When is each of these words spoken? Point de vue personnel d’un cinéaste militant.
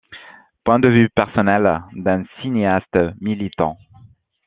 Point 0.65 0.79
de 0.79 0.87
vue 0.87 1.09
personnel 1.11 1.79
d’un 1.93 2.23
cinéaste 2.41 2.97
militant. 3.19 3.77